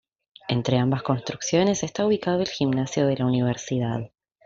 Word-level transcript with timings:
Entre 0.47 0.79
ambas 0.79 1.03
construcciones 1.03 1.83
está 1.83 2.07
ubicado 2.07 2.39
el 2.41 2.47
gimnasio 2.47 3.05
de 3.05 3.17
la 3.17 3.27
Universidad. 3.27 4.09